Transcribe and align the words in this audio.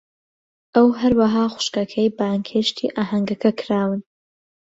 ئەو، 0.75 0.87
هەروەها 1.01 1.43
خوشکەکەی، 1.53 2.13
بانگهێشتی 2.17 2.93
ئاهەنگەکە 2.95 3.51
کراون. 3.59 4.01